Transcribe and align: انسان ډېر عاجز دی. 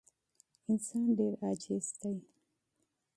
انسان 0.69 1.05
ډېر 1.19 1.33
عاجز 1.45 1.87
دی. 1.99 2.13